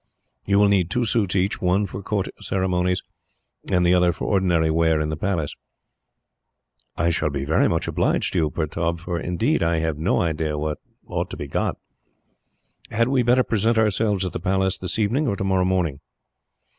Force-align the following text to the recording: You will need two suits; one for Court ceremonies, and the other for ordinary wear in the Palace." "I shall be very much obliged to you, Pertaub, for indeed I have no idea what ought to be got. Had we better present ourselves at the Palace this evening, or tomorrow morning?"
You 0.45 0.57
will 0.57 0.67
need 0.67 0.89
two 0.89 1.05
suits; 1.05 1.61
one 1.61 1.85
for 1.85 2.01
Court 2.01 2.29
ceremonies, 2.39 3.03
and 3.69 3.85
the 3.85 3.93
other 3.93 4.11
for 4.11 4.25
ordinary 4.25 4.71
wear 4.71 4.99
in 4.99 5.09
the 5.09 5.15
Palace." 5.15 5.53
"I 6.97 7.11
shall 7.11 7.29
be 7.29 7.45
very 7.45 7.67
much 7.67 7.87
obliged 7.87 8.33
to 8.33 8.39
you, 8.39 8.49
Pertaub, 8.49 8.99
for 8.99 9.19
indeed 9.19 9.61
I 9.61 9.77
have 9.77 9.99
no 9.99 10.19
idea 10.19 10.57
what 10.57 10.79
ought 11.05 11.29
to 11.29 11.37
be 11.37 11.45
got. 11.45 11.77
Had 12.89 13.09
we 13.09 13.21
better 13.21 13.43
present 13.43 13.77
ourselves 13.77 14.25
at 14.25 14.33
the 14.33 14.39
Palace 14.39 14.79
this 14.79 14.97
evening, 14.97 15.27
or 15.27 15.35
tomorrow 15.35 15.65
morning?" 15.65 15.99